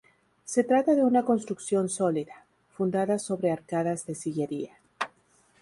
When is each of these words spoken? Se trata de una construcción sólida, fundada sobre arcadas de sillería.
Se 0.45 0.63
trata 0.63 0.95
de 0.95 1.03
una 1.03 1.21
construcción 1.25 1.87
sólida, 1.87 2.47
fundada 2.75 3.19
sobre 3.19 3.51
arcadas 3.51 4.07
de 4.07 4.15
sillería. 4.15 4.79